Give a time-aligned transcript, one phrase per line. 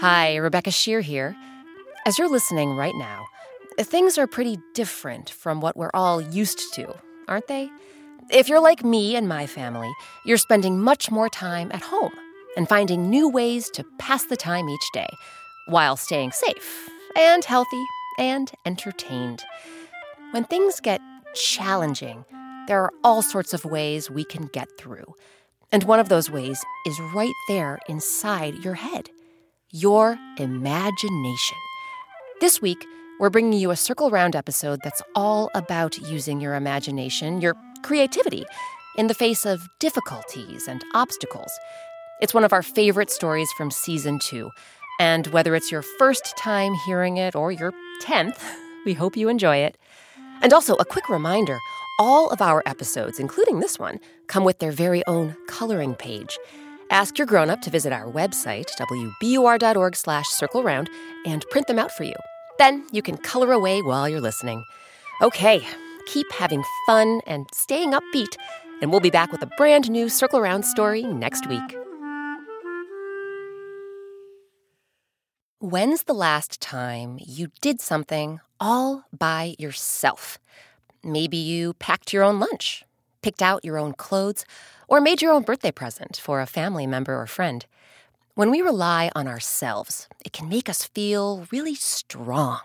[0.00, 1.34] Hi, Rebecca Sheir here.
[2.06, 3.26] As you're listening right now,
[3.80, 6.94] things are pretty different from what we're all used to,
[7.26, 7.68] aren't they?
[8.30, 9.90] If you're like me and my family,
[10.24, 12.12] you're spending much more time at home
[12.56, 15.08] and finding new ways to pass the time each day
[15.66, 17.84] while staying safe and healthy
[18.20, 19.42] and entertained.
[20.30, 21.00] When things get
[21.34, 22.24] challenging,
[22.68, 25.16] there are all sorts of ways we can get through.
[25.72, 29.10] And one of those ways is right there inside your head
[29.70, 31.58] your imagination.
[32.40, 32.86] This week,
[33.20, 38.46] we're bringing you a Circle Round episode that's all about using your imagination, your creativity,
[38.96, 41.52] in the face of difficulties and obstacles.
[42.22, 44.50] It's one of our favorite stories from season two.
[45.00, 47.72] And whether it's your first time hearing it or your
[48.02, 48.42] 10th,
[48.86, 49.76] we hope you enjoy it.
[50.40, 51.58] And also, a quick reminder
[52.00, 56.38] all of our episodes, including this one, come with their very own coloring page.
[56.90, 60.88] Ask your grown-up to visit our website, wbur.org slash circle round,
[61.26, 62.14] and print them out for you.
[62.58, 64.64] Then you can color away while you're listening.
[65.20, 65.60] Okay,
[66.06, 68.36] keep having fun and staying upbeat,
[68.80, 71.76] and we'll be back with a brand new Circle Round story next week.
[75.60, 80.38] When's the last time you did something all by yourself?
[81.04, 82.84] Maybe you packed your own lunch,
[83.22, 84.46] picked out your own clothes,
[84.88, 87.66] or made your own birthday present for a family member or friend.
[88.34, 92.60] When we rely on ourselves, it can make us feel really strong.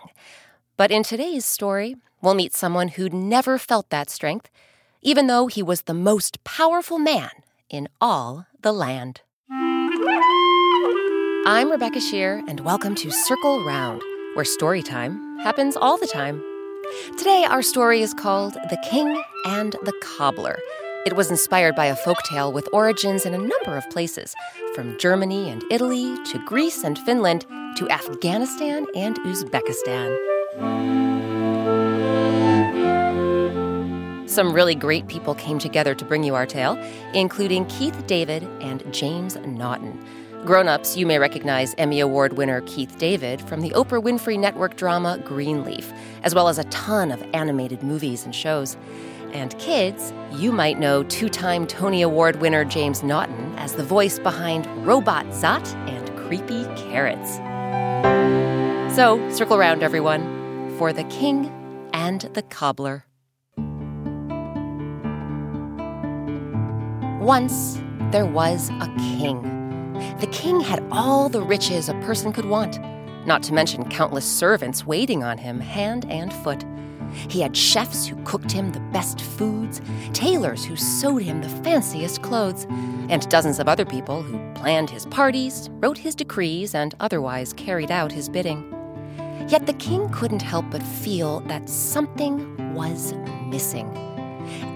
[0.76, 4.50] But in today's story, we'll meet someone who'd never felt that strength,
[5.02, 7.30] even though he was the most powerful man
[7.68, 9.20] in all the land.
[11.46, 14.00] I'm Rebecca Sheir, and welcome to Circle Round,
[14.32, 16.42] where story time happens all the time.
[17.18, 20.58] Today, our story is called The King and the Cobbler.
[21.06, 24.34] It was inspired by a folk tale with origins in a number of places,
[24.74, 27.44] from Germany and Italy to Greece and Finland
[27.76, 30.16] to Afghanistan and Uzbekistan.
[34.26, 36.82] Some really great people came together to bring you our tale,
[37.12, 40.02] including Keith David and James Naughton.
[40.46, 44.76] Grown ups, you may recognize Emmy Award winner Keith David from the Oprah Winfrey Network
[44.76, 45.92] drama Greenleaf,
[46.22, 48.78] as well as a ton of animated movies and shows.
[49.34, 54.20] And kids, you might know two time Tony Award winner James Naughton as the voice
[54.20, 57.34] behind Robot Zot and Creepy Carrots.
[58.94, 61.50] So, circle around, everyone, for The King
[61.92, 63.06] and the Cobbler.
[67.20, 67.80] Once,
[68.12, 68.86] there was a
[69.18, 69.42] king.
[70.20, 72.78] The king had all the riches a person could want,
[73.26, 76.64] not to mention countless servants waiting on him hand and foot.
[77.28, 79.80] He had chefs who cooked him the best foods,
[80.12, 82.66] tailors who sewed him the fanciest clothes,
[83.08, 87.90] and dozens of other people who planned his parties, wrote his decrees, and otherwise carried
[87.90, 88.70] out his bidding.
[89.48, 93.14] Yet the king couldn't help but feel that something was
[93.46, 93.88] missing.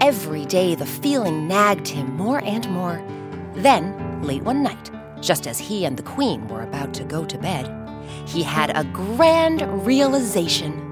[0.01, 3.03] Every day the feeling nagged him more and more.
[3.55, 7.37] Then, late one night, just as he and the queen were about to go to
[7.37, 7.67] bed,
[8.25, 10.88] he had a grand realization.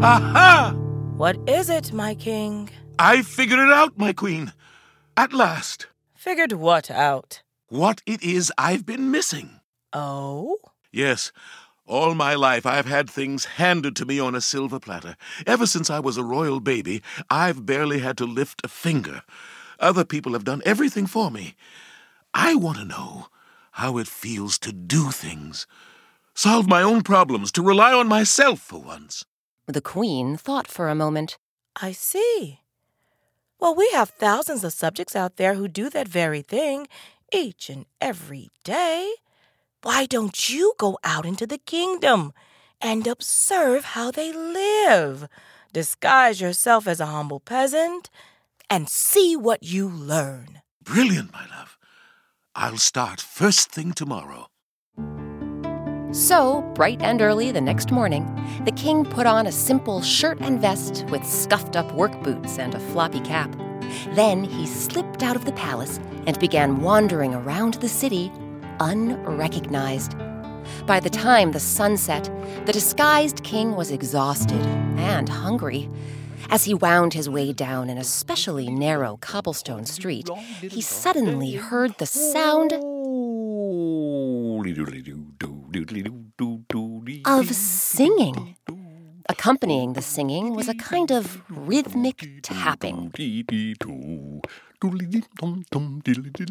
[0.00, 0.74] Aha!
[1.16, 2.70] What is it, my king?
[3.00, 4.52] I figured it out, my queen.
[5.16, 5.88] At last.
[6.14, 7.42] Figured what out?
[7.68, 9.58] What it is I've been missing.
[9.92, 10.56] Oh?
[10.92, 11.32] Yes.
[11.84, 15.16] All my life I've had things handed to me on a silver platter.
[15.48, 19.22] Ever since I was a royal baby, I've barely had to lift a finger.
[19.80, 21.56] Other people have done everything for me.
[22.32, 23.26] I want to know
[23.72, 25.66] how it feels to do things.
[26.34, 29.24] Solve my own problems, to rely on myself for once.
[29.68, 31.36] The queen thought for a moment.
[31.76, 32.60] I see.
[33.60, 36.88] Well, we have thousands of subjects out there who do that very thing
[37.34, 39.12] each and every day.
[39.82, 42.32] Why don't you go out into the kingdom
[42.80, 45.28] and observe how they live?
[45.74, 48.08] Disguise yourself as a humble peasant
[48.70, 50.62] and see what you learn.
[50.82, 51.76] Brilliant, my love.
[52.54, 54.46] I'll start first thing tomorrow.
[56.10, 58.24] So, bright and early the next morning,
[58.64, 62.74] the king put on a simple shirt and vest with scuffed up work boots and
[62.74, 63.54] a floppy cap.
[64.14, 68.32] Then he slipped out of the palace and began wandering around the city
[68.80, 70.16] unrecognized.
[70.86, 72.24] By the time the sun set,
[72.64, 74.64] the disguised king was exhausted
[74.96, 75.90] and hungry.
[76.48, 80.30] As he wound his way down an especially narrow cobblestone street,
[80.62, 82.72] he suddenly heard the sound
[87.24, 88.56] of singing.
[89.30, 93.12] Accompanying the singing was a kind of rhythmic tapping.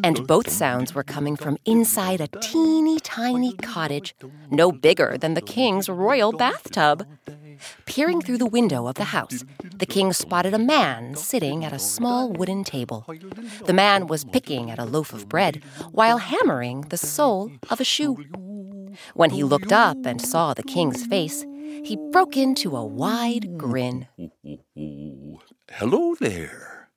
[0.03, 4.15] And both sounds were coming from inside a teeny tiny cottage,
[4.51, 7.07] no bigger than the king's royal bathtub.
[7.85, 9.43] Peering through the window of the house,
[9.75, 13.05] the king spotted a man sitting at a small wooden table.
[13.65, 17.83] The man was picking at a loaf of bread while hammering the sole of a
[17.83, 18.17] shoe.
[19.13, 21.45] When he looked up and saw the king's face,
[21.83, 24.07] he broke into a wide grin.
[25.71, 26.89] Hello there.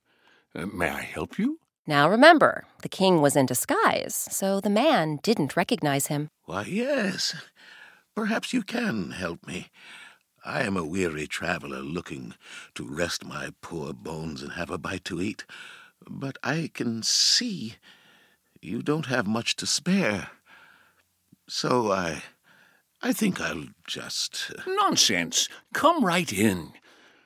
[0.55, 1.59] Uh, may I help you?
[1.87, 6.29] Now remember, the king was in disguise, so the man didn't recognize him.
[6.45, 7.35] Why, yes.
[8.15, 9.69] Perhaps you can help me.
[10.43, 12.33] I am a weary traveler looking
[12.75, 15.45] to rest my poor bones and have a bite to eat.
[16.09, 17.75] But I can see
[18.61, 20.29] you don't have much to spare.
[21.47, 22.23] So I
[23.03, 24.51] I think I'll just.
[24.57, 25.49] uh, Nonsense.
[25.73, 26.73] Come right in.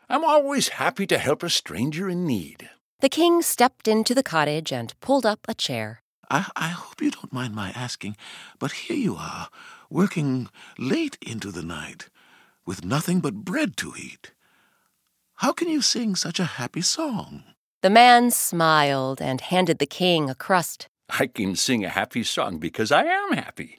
[0.09, 2.69] I'm always happy to help a stranger in need.
[3.01, 6.01] The king stepped into the cottage and pulled up a chair.
[6.29, 8.15] I, I hope you don't mind my asking,
[8.57, 9.49] but here you are,
[9.89, 12.09] working late into the night,
[12.65, 14.31] with nothing but bread to eat.
[15.35, 17.43] How can you sing such a happy song?
[17.81, 20.87] The man smiled and handed the king a crust.
[21.09, 23.77] I can sing a happy song because I am happy.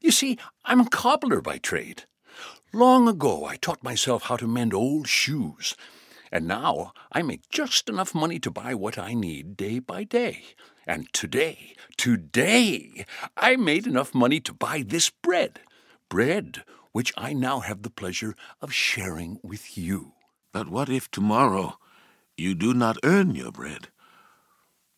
[0.00, 2.04] You see, I'm a cobbler by trade.
[2.72, 5.76] Long ago, I taught myself how to mend old shoes,
[6.30, 10.44] and now I make just enough money to buy what I need day by day.
[10.86, 13.04] And today, today,
[13.36, 15.60] I made enough money to buy this bread.
[16.08, 20.12] Bread which I now have the pleasure of sharing with you.
[20.52, 21.78] But what if tomorrow
[22.36, 23.88] you do not earn your bread?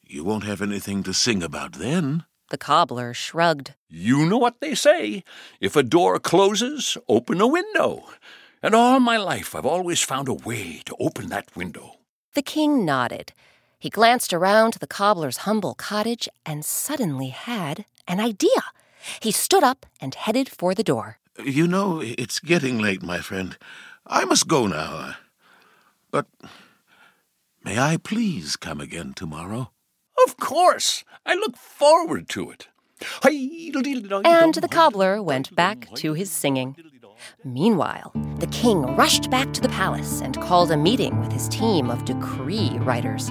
[0.06, 2.24] You won't have anything to sing about then.
[2.50, 3.74] The cobbler shrugged.
[3.88, 5.24] You know what they say
[5.60, 8.04] if a door closes, open a window.
[8.62, 11.98] And all my life, I've always found a way to open that window.
[12.34, 13.32] The king nodded.
[13.78, 18.62] He glanced around the cobbler's humble cottage and suddenly had an idea.
[19.20, 21.18] He stood up and headed for the door.
[21.42, 23.56] You know, it's getting late, my friend.
[24.06, 25.16] I must go now.
[26.10, 26.26] But
[27.64, 29.70] may I please come again tomorrow?
[30.26, 32.68] Of course, I look forward to it.
[33.24, 36.76] And the cobbler went back to his singing.
[37.44, 41.90] Meanwhile, the king rushed back to the palace and called a meeting with his team
[41.90, 43.30] of decree writers.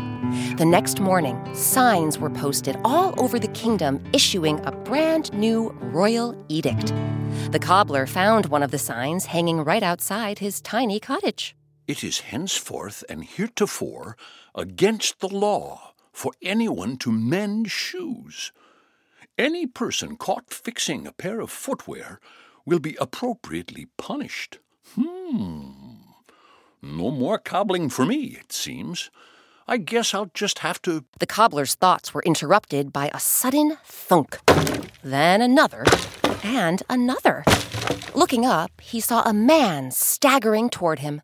[0.58, 6.36] The next morning, signs were posted all over the kingdom issuing a brand new royal
[6.48, 6.92] edict.
[7.52, 11.56] The cobbler found one of the signs hanging right outside his tiny cottage.
[11.88, 14.18] It is henceforth and heretofore
[14.56, 18.52] against the law for anyone to mend shoes.
[19.38, 22.20] Any person caught fixing a pair of footwear
[22.66, 24.58] will be appropriately punished.
[24.96, 25.94] Hmm.
[26.82, 29.12] No more cobbling for me, it seems.
[29.66, 31.06] I guess I'll just have to.
[31.20, 34.40] The cobbler's thoughts were interrupted by a sudden thunk,
[35.02, 35.86] then another,
[36.44, 37.46] and another.
[38.14, 41.22] Looking up, he saw a man staggering toward him.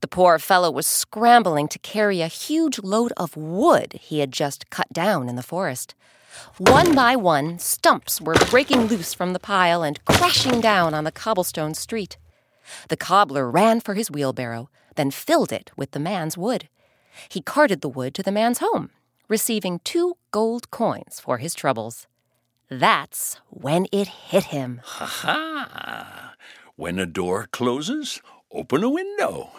[0.00, 4.68] The poor fellow was scrambling to carry a huge load of wood he had just
[4.68, 5.94] cut down in the forest.
[6.58, 11.10] One by one, stumps were breaking loose from the pile and crashing down on the
[11.10, 12.18] cobblestone street.
[12.90, 16.68] The cobbler ran for his wheelbarrow, then filled it with the man's wood.
[17.28, 18.90] He carted the wood to the man's home,
[19.28, 22.06] receiving two gold coins for his troubles.
[22.68, 24.80] That's when it hit him.
[24.84, 26.34] Ha ha!
[26.76, 28.20] When a door closes,
[28.52, 29.50] open a window.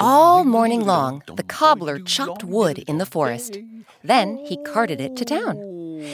[0.00, 3.58] All morning long, the cobbler chopped wood in the forest.
[4.02, 5.60] Then he carted it to town.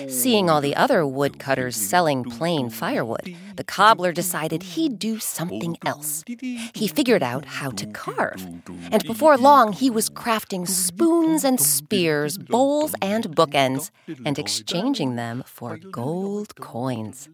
[0.08, 6.24] Seeing all the other woodcutters selling plain firewood, the cobbler decided he'd do something else.
[6.26, 8.46] He figured out how to carve.
[8.90, 13.90] And before long, he was crafting spoons and spears, bowls and bookends,
[14.24, 17.28] and exchanging them for gold coins.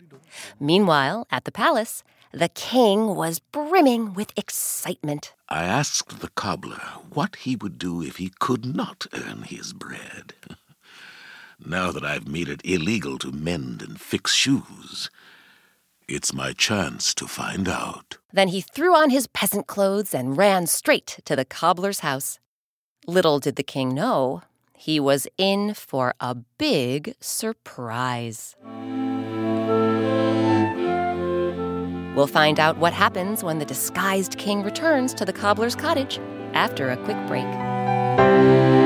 [0.60, 5.32] Meanwhile, at the palace, the king was brimming with excitement.
[5.48, 10.34] I asked the cobbler what he would do if he could not earn his bread.
[11.64, 15.10] Now that I've made it illegal to mend and fix shoes,
[16.08, 18.18] it's my chance to find out.
[18.32, 22.38] Then he threw on his peasant clothes and ran straight to the cobbler's house.
[23.06, 24.42] Little did the king know,
[24.76, 28.54] he was in for a big surprise.
[32.14, 36.18] We'll find out what happens when the disguised king returns to the cobbler's cottage
[36.54, 38.85] after a quick break.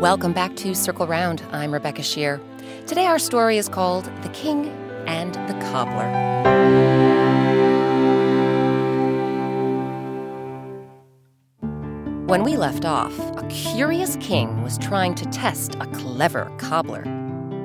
[0.00, 1.42] Welcome back to Circle Round.
[1.52, 2.40] I'm Rebecca Sheir.
[2.86, 4.68] Today our story is called The King
[5.06, 6.08] and the Cobbler.
[12.24, 17.02] When we left off, a curious king was trying to test a clever cobbler.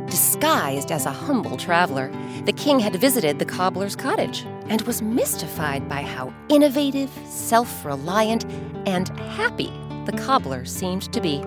[0.08, 2.12] Disguised as a humble traveler,
[2.44, 8.44] the king had visited the cobbler's cottage and was mystified by how innovative, self reliant,
[8.86, 9.72] and happy
[10.06, 11.42] the cobbler seemed to be.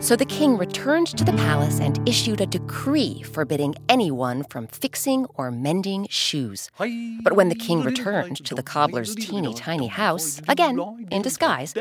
[0.00, 5.26] So the king returned to the palace and issued a decree forbidding anyone from fixing
[5.34, 6.70] or mending shoes.
[6.78, 10.78] But when the king returned to the cobbler's teeny tiny house, again
[11.10, 11.74] in disguise,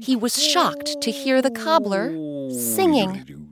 [0.00, 2.10] he was shocked to hear the cobbler
[2.50, 3.45] singing.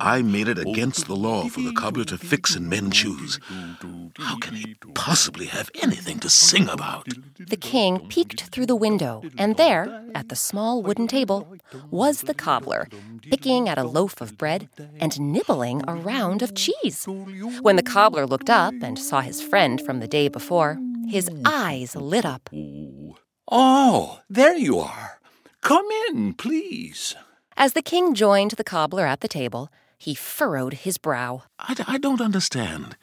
[0.00, 3.40] I made it against the law for the cobbler to fix and mend shoes.
[4.18, 7.06] How can he possibly have anything to sing about?
[7.38, 11.56] The king peeked through the window, and there, at the small wooden table,
[11.90, 12.88] was the cobbler,
[13.30, 14.68] picking at a loaf of bread
[15.00, 17.06] and nibbling a round of cheese.
[17.62, 21.94] When the cobbler looked up and saw his friend from the day before, his eyes
[21.96, 22.50] lit up.
[23.50, 25.13] Oh, there you are.
[25.64, 27.16] Come in, please.
[27.56, 31.44] As the king joined the cobbler at the table, he furrowed his brow.
[31.58, 32.98] I, I don't understand.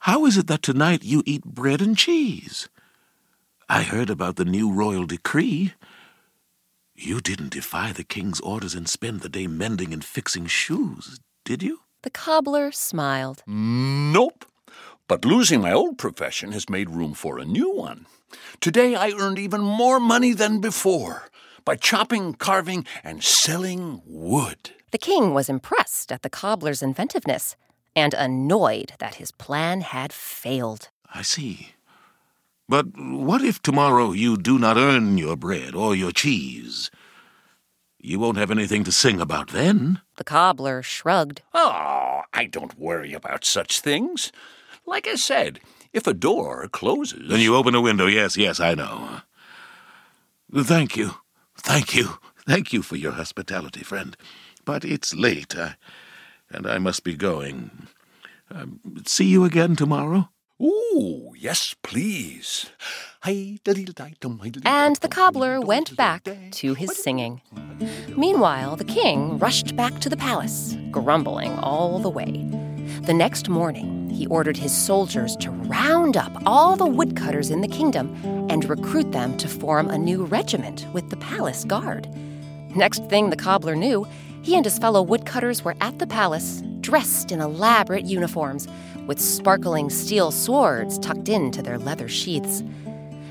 [0.00, 2.68] How is it that tonight you eat bread and cheese?
[3.66, 5.72] I heard about the new royal decree.
[6.94, 11.62] You didn't defy the king's orders and spend the day mending and fixing shoes, did
[11.62, 11.80] you?
[12.02, 13.42] The cobbler smiled.
[13.46, 14.44] Nope.
[15.08, 18.04] But losing my old profession has made room for a new one.
[18.60, 21.30] Today I earned even more money than before
[21.64, 24.70] by chopping, carving, and selling wood.
[24.90, 27.56] The king was impressed at the cobbler's inventiveness
[27.94, 30.88] and annoyed that his plan had failed.
[31.12, 31.74] I see.
[32.68, 36.90] But what if tomorrow you do not earn your bread or your cheese?
[37.98, 40.00] You won't have anything to sing about then.
[40.16, 41.42] The cobbler shrugged.
[41.52, 44.32] Oh, I don't worry about such things.
[44.86, 45.60] Like I said,
[45.92, 47.28] if a door closes.
[47.28, 48.06] Then you open a window.
[48.06, 49.20] Yes, yes, I know.
[50.54, 51.14] Thank you.
[51.62, 52.18] Thank you.
[52.46, 54.16] Thank you for your hospitality, friend.
[54.64, 55.70] But it's late, uh,
[56.50, 57.88] and I must be going.
[58.50, 60.30] Um, see you again tomorrow?
[60.60, 62.70] Ooh, yes, please.
[63.24, 67.40] And the cobbler went back to his singing.
[68.16, 72.46] Meanwhile, the king rushed back to the palace, grumbling all the way.
[73.02, 77.68] The next morning, he ordered his soldiers to round up all the woodcutters in the
[77.68, 78.14] kingdom
[78.50, 82.08] and recruit them to form a new regiment with the palace guard.
[82.74, 84.06] Next thing the cobbler knew,
[84.42, 88.68] he and his fellow woodcutters were at the palace, dressed in elaborate uniforms,
[89.06, 92.62] with sparkling steel swords tucked into their leather sheaths.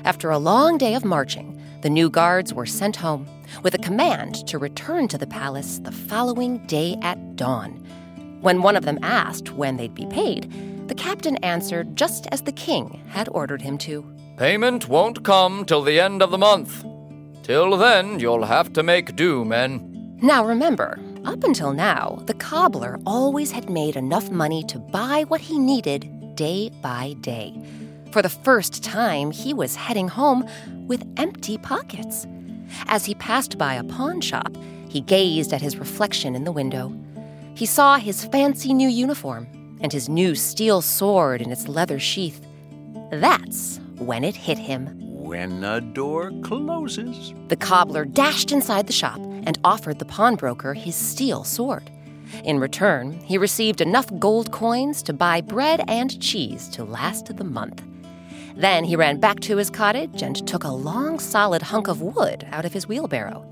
[0.04, 3.26] After a long day of marching, the new guards were sent home
[3.62, 7.84] with a command to return to the palace the following day at dawn.
[8.40, 10.50] When one of them asked when they'd be paid,
[10.88, 14.04] the captain answered just as the king had ordered him to.
[14.38, 16.84] Payment won't come till the end of the month.
[17.42, 20.18] Till then, you'll have to make do, men.
[20.22, 25.42] Now remember, up until now, the cobbler always had made enough money to buy what
[25.42, 27.54] he needed day by day.
[28.10, 30.48] For the first time, he was heading home
[30.86, 32.26] with empty pockets.
[32.86, 34.56] As he passed by a pawn shop,
[34.88, 36.92] he gazed at his reflection in the window.
[37.54, 39.46] He saw his fancy new uniform
[39.80, 42.40] and his new steel sword in its leather sheath.
[43.10, 44.96] That's when it hit him.
[45.00, 47.34] When a door closes.
[47.48, 51.90] The cobbler dashed inside the shop and offered the pawnbroker his steel sword.
[52.44, 57.44] In return, he received enough gold coins to buy bread and cheese to last the
[57.44, 57.82] month.
[58.56, 62.46] Then he ran back to his cottage and took a long, solid hunk of wood
[62.52, 63.46] out of his wheelbarrow.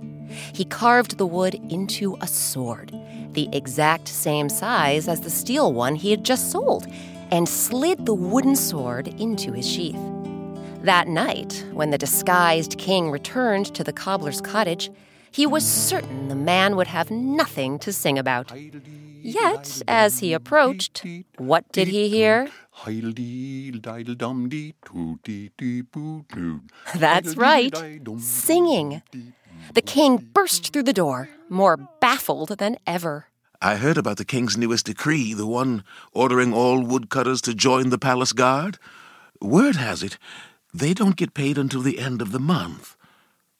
[0.52, 2.93] He carved the wood into a sword,
[3.38, 6.88] the exact same size as the steel one he had just sold,
[7.30, 10.00] and slid the wooden sword into his sheath.
[10.83, 14.90] That night, when the disguised king returned to the cobbler's cottage,
[15.30, 18.50] he was certain the man would have nothing to sing about.
[19.23, 22.49] Yet, as he approached, what did he hear?
[26.97, 27.73] That's right,
[28.18, 29.02] singing.
[29.75, 33.27] The king burst through the door, more baffled than ever.
[33.61, 37.99] I heard about the king's newest decree, the one ordering all woodcutters to join the
[37.99, 38.79] palace guard.
[39.41, 40.19] Word has it,
[40.73, 42.97] they don't get paid until the end of the month.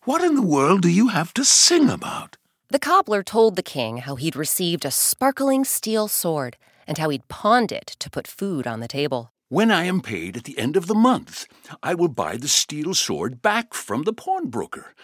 [0.05, 2.37] What in the world do you have to sing about?
[2.69, 7.29] The cobbler told the king how he'd received a sparkling steel sword and how he'd
[7.29, 9.33] pawned it to put food on the table.
[9.49, 11.47] When I am paid at the end of the month,
[11.83, 14.95] I will buy the steel sword back from the pawnbroker.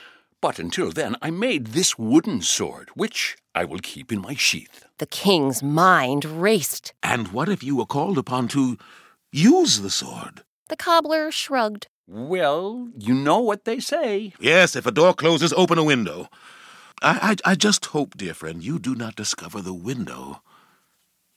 [0.44, 4.84] But until then, I made this wooden sword, which I will keep in my sheath.
[4.98, 6.92] The king's mind raced.
[7.02, 8.76] And what if you were called upon to
[9.32, 10.42] use the sword?
[10.68, 11.86] The cobbler shrugged.
[12.06, 14.34] Well, you know what they say.
[14.38, 16.28] Yes, if a door closes, open a window.
[17.00, 20.42] I, I, I just hope, dear friend, you do not discover the window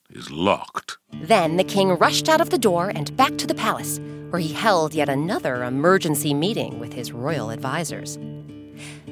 [0.10, 0.98] is locked.
[1.14, 4.52] Then the king rushed out of the door and back to the palace, where he
[4.52, 8.20] held yet another emergency meeting with his royal advisers.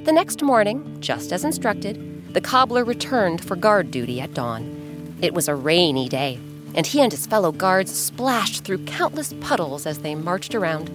[0.06, 5.18] The next morning, just as instructed, the cobbler returned for guard duty at dawn.
[5.20, 6.39] It was a rainy day,
[6.76, 10.89] and he and his fellow guards splashed through countless puddles as they marched around.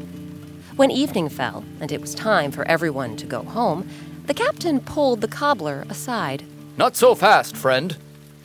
[0.77, 3.91] When evening fell and it was time for everyone to go home,
[4.27, 6.45] the captain pulled the cobbler aside.
[6.77, 7.97] Not so fast, friend.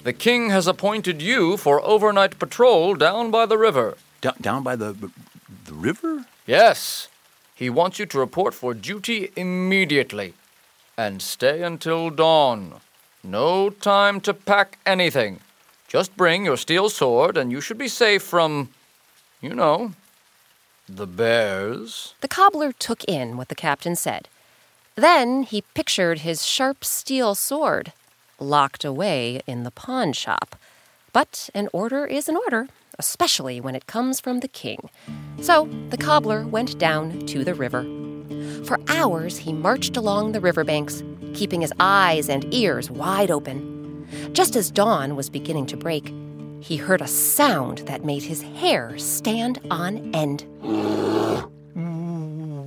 [0.01, 3.97] The king has appointed you for overnight patrol down by the river.
[4.19, 5.11] D- down by the
[5.65, 6.25] the river?
[6.47, 7.07] Yes.
[7.53, 10.33] He wants you to report for duty immediately
[10.97, 12.81] and stay until dawn.
[13.23, 15.39] No time to pack anything.
[15.87, 18.69] Just bring your steel sword and you should be safe from,
[19.41, 19.93] you know,
[20.87, 22.13] the bears.
[22.21, 24.27] The cobbler took in what the captain said.
[24.95, 27.91] Then he pictured his sharp steel sword
[28.39, 30.55] locked away in the pawn shop.
[31.13, 32.67] But an order is an order,
[32.99, 34.89] especially when it comes from the king.
[35.41, 37.85] So the cobbler went down to the river.
[38.65, 41.03] For hours he marched along the riverbanks,
[41.35, 44.07] keeping his eyes and ears wide open.
[44.33, 46.11] Just as dawn was beginning to break,
[46.61, 50.45] he heard a sound that made his hair stand on end.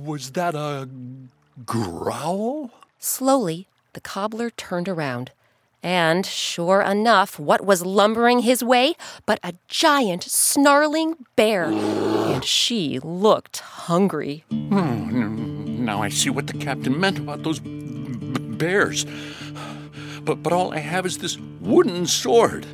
[0.07, 0.87] Was that a
[1.65, 2.71] growl?
[2.99, 5.31] Slowly, the cobbler turned around.
[5.83, 11.65] And sure enough, what was lumbering his way but a giant, snarling bear?
[11.65, 14.45] And she looked hungry.
[14.49, 15.58] Hmm.
[15.79, 17.69] Now I see what the captain meant about those b-
[18.39, 19.05] bears.
[20.23, 22.65] But, but all I have is this wooden sword.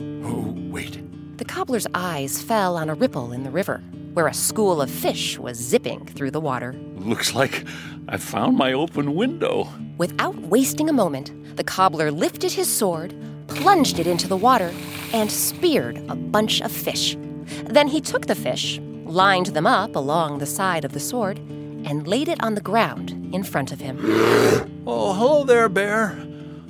[0.00, 0.98] Oh, wait.
[1.38, 5.38] The cobbler's eyes fell on a ripple in the river, where a school of fish
[5.38, 6.74] was zipping through the water.
[6.96, 7.64] Looks like
[8.08, 9.68] I found my open window.
[9.96, 13.14] Without wasting a moment, the cobbler lifted his sword,
[13.46, 14.72] plunged it into the water,
[15.12, 17.16] and speared a bunch of fish.
[17.64, 21.40] Then he took the fish, lined them up along the side of the sword,
[21.84, 23.98] and laid it on the ground in front of him.
[24.84, 26.16] Oh, hello there, bear.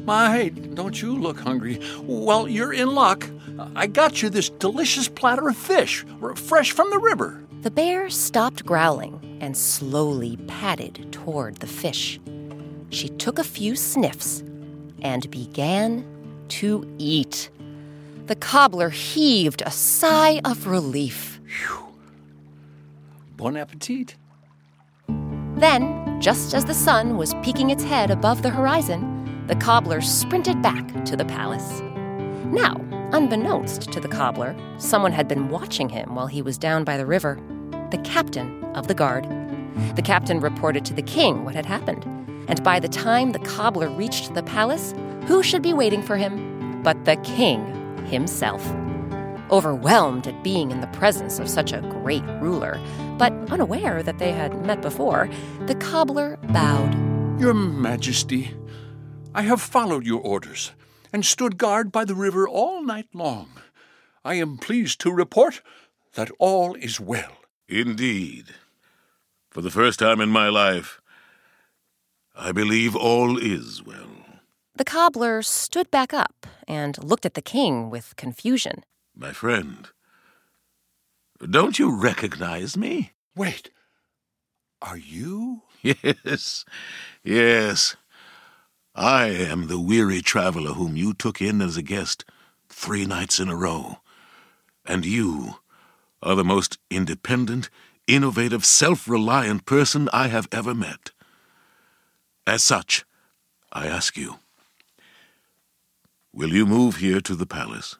[0.04, 1.80] My, don't you look hungry?
[2.02, 3.26] Well, you're in luck.
[3.74, 7.42] I got you this delicious platter of fish, fresh from the river.
[7.62, 12.20] The bear stopped growling and slowly padded toward the fish.
[12.90, 14.42] She took a few sniffs
[15.00, 16.04] and began
[16.48, 17.48] to eat.
[18.26, 21.40] The cobbler heaved a sigh of relief.
[23.36, 24.16] Bon appetit.
[25.62, 30.60] Then, just as the sun was peeking its head above the horizon, the cobbler sprinted
[30.60, 31.80] back to the palace.
[32.46, 32.74] Now,
[33.12, 37.06] unbeknownst to the cobbler, someone had been watching him while he was down by the
[37.06, 37.38] river
[37.92, 39.24] the captain of the guard.
[39.94, 42.04] The captain reported to the king what had happened,
[42.48, 44.94] And by the time the cobbler reached the palace,
[45.28, 47.64] who should be waiting for him but the king
[48.06, 48.66] himself?
[49.52, 52.80] Overwhelmed at being in the presence of such a great ruler,
[53.18, 55.28] but unaware that they had met before,
[55.66, 56.94] the cobbler bowed.
[57.38, 58.54] Your Majesty,
[59.34, 60.72] I have followed your orders
[61.12, 63.50] and stood guard by the river all night long.
[64.24, 65.60] I am pleased to report
[66.14, 67.36] that all is well.
[67.68, 68.54] Indeed.
[69.50, 71.02] For the first time in my life,
[72.34, 74.08] I believe all is well.
[74.74, 78.84] The cobbler stood back up and looked at the king with confusion.
[79.14, 79.88] My friend,
[81.48, 83.12] don't you recognize me?
[83.36, 83.70] Wait,
[84.80, 85.62] are you?
[85.82, 86.64] Yes,
[87.24, 87.96] yes.
[88.94, 92.24] I am the weary traveler whom you took in as a guest
[92.68, 93.98] three nights in a row.
[94.86, 95.56] And you
[96.22, 97.68] are the most independent,
[98.06, 101.10] innovative, self reliant person I have ever met.
[102.46, 103.04] As such,
[103.72, 104.38] I ask you
[106.32, 107.96] will you move here to the palace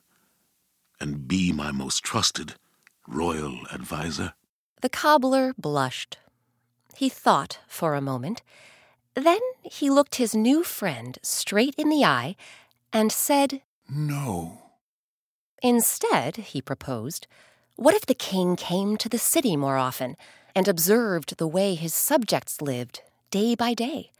[1.02, 2.54] and be my most trusted
[3.08, 4.34] royal adviser?
[4.80, 6.18] The cobbler blushed.
[6.96, 8.42] He thought for a moment.
[9.14, 12.36] Then he looked his new friend straight in the eye
[12.92, 14.62] and said, No.
[15.62, 17.26] Instead, he proposed,
[17.76, 20.16] what if the king came to the city more often
[20.54, 24.12] and observed the way his subjects lived day by day?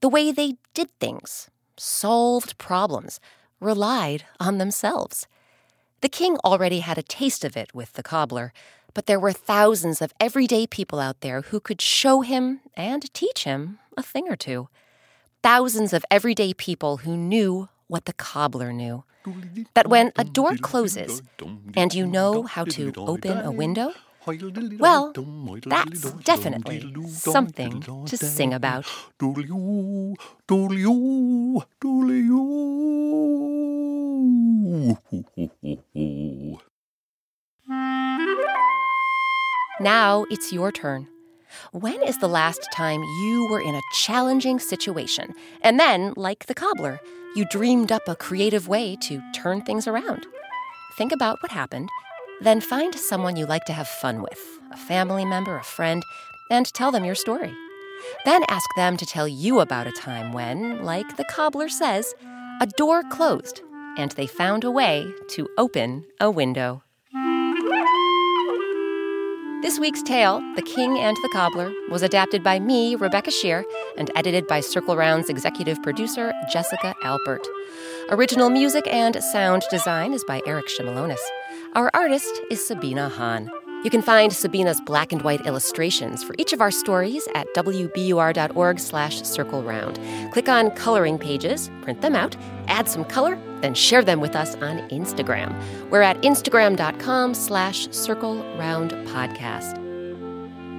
[0.00, 3.18] The way they did things, solved problems,
[3.58, 5.26] relied on themselves.
[6.04, 8.52] The king already had a taste of it with the cobbler,
[8.92, 13.44] but there were thousands of everyday people out there who could show him and teach
[13.44, 14.68] him a thing or two.
[15.42, 19.04] Thousands of everyday people who knew what the cobbler knew.
[19.72, 21.22] That when a door closes
[21.74, 23.94] and you know how to open a window,
[24.78, 25.12] well,
[25.66, 28.86] that's definitely something to sing about.
[39.80, 41.08] Now it's your turn.
[41.72, 46.54] When is the last time you were in a challenging situation and then, like the
[46.54, 47.00] cobbler,
[47.36, 50.26] you dreamed up a creative way to turn things around?
[50.96, 51.88] Think about what happened,
[52.40, 54.40] then find someone you like to have fun with
[54.72, 56.02] a family member, a friend
[56.50, 57.52] and tell them your story.
[58.24, 62.14] Then ask them to tell you about a time when, like the cobbler says,
[62.60, 63.62] a door closed
[63.96, 66.82] and they found a way to open a window.
[69.62, 73.64] This week's tale, The King and the Cobbler, was adapted by me, Rebecca Sheir,
[73.96, 77.46] and edited by Circle Round's executive producer, Jessica Alpert.
[78.10, 81.16] Original music and sound design is by Eric Shimalonis.
[81.74, 83.50] Our artist is Sabina Hahn.
[83.82, 88.78] You can find Sabina's black and white illustrations for each of our stories at wbur.org
[88.78, 89.98] slash circle round.
[90.32, 92.36] Click on coloring pages, print them out,
[92.68, 95.52] add some color, then share them with us on Instagram.
[95.90, 99.74] We're at instagram.com slash circle round podcast.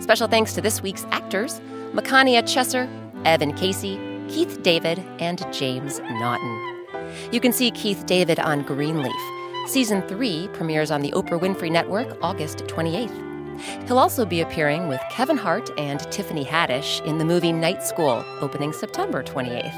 [0.02, 1.60] Special thanks to this week's actors,
[1.92, 2.88] Makania Chesser,
[3.26, 6.86] Evan Casey, Keith David, and James Naughton.
[7.34, 9.35] You can see Keith David on Greenleaf.
[9.68, 13.88] Season 3 premieres on the Oprah Winfrey Network August 28th.
[13.88, 18.24] He'll also be appearing with Kevin Hart and Tiffany Haddish in the movie Night School,
[18.42, 19.74] opening September 28th.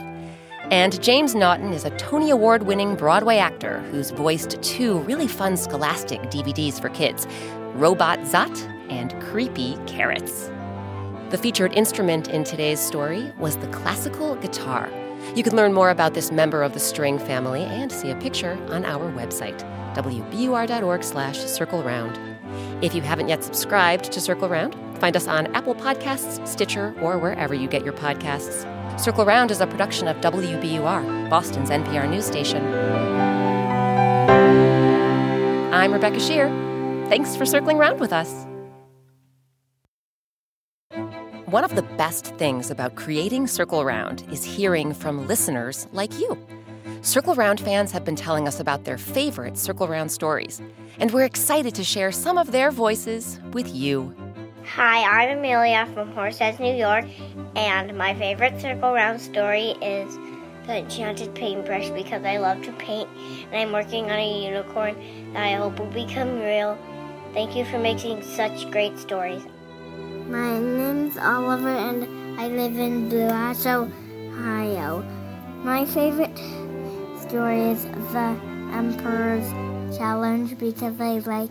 [0.72, 5.56] And James Naughton is a Tony Award winning Broadway actor who's voiced two really fun
[5.56, 7.26] scholastic DVDs for kids
[7.74, 8.58] Robot Zot
[8.90, 10.52] and Creepy Carrots.
[11.30, 14.90] The featured instrument in today's story was the classical guitar.
[15.36, 18.58] You can learn more about this member of the string family and see a picture
[18.70, 19.60] on our website,
[19.96, 22.20] wbur.org slash circle round.
[22.84, 27.18] If you haven't yet subscribed to Circle Round, find us on Apple Podcasts, Stitcher, or
[27.18, 28.66] wherever you get your podcasts.
[29.00, 32.64] Circle Round is a production of WBUR, Boston's NPR news station.
[35.74, 36.50] I'm Rebecca Sheir.
[37.10, 38.46] Thanks for circling round with us.
[41.48, 46.38] One of the best things about creating Circle Round is hearing from listeners like you.
[47.02, 50.62] Circle Round fans have been telling us about their favorite Circle Round stories,
[51.00, 54.14] and we're excited to share some of their voices with you.
[54.66, 57.06] Hi, I'm Amelia from Horseheads, New York,
[57.56, 60.18] and my favorite Circle Round story is
[60.66, 63.08] The Enchanted Paintbrush because I love to paint
[63.54, 66.78] and I'm working on a unicorn that I hope will become real.
[67.34, 69.44] Thank you for making such great stories.
[70.30, 72.04] My name's Oliver and
[72.38, 75.02] I live in Blue Ohio.
[75.64, 76.38] My favorite
[77.22, 78.38] story is The
[78.74, 79.50] Emperor's
[79.98, 81.50] Challenge because I like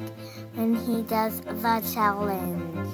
[0.57, 2.93] when he does the challenge.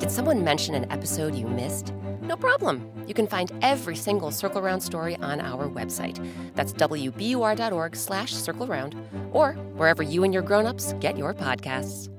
[0.00, 1.94] Did someone mention an episode you missed?
[2.22, 2.90] No problem.
[3.06, 6.18] You can find every single Circle Round story on our website.
[6.56, 8.96] That's wbur.org slash circle round
[9.30, 12.11] or wherever you and your grown-ups get your podcasts.